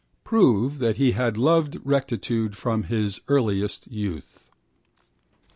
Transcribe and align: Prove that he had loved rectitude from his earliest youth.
Prove 0.23 0.79
that 0.79 0.95
he 0.95 1.11
had 1.11 1.37
loved 1.37 1.77
rectitude 1.83 2.57
from 2.57 2.85
his 2.85 3.21
earliest 3.27 3.85
youth. 3.85 4.49